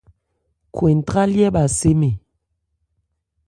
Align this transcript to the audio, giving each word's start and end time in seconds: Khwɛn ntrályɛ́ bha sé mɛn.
Khwɛn 0.75 0.97
ntrályɛ́ 1.01 1.53
bha 1.55 1.63
sé 1.77 1.89
mɛn. 1.99 2.15